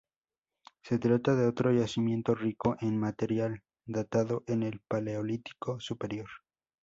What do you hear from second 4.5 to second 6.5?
el Paleolítico Superior.